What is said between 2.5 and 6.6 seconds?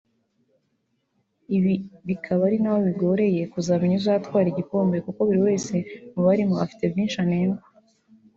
naho bigoreye kuzamenya uzatwara igikombe kuko buri wese mubarimo